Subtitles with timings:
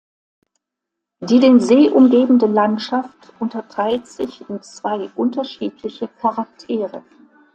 [1.19, 7.03] Die den See umgebende Landschaft unterteilt sich in zwei unterschiedliche Charaktere.